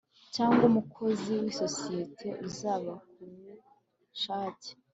[0.35, 3.23] cyangwa umukozi w isosiyete uzaba ku
[4.07, 4.69] bushake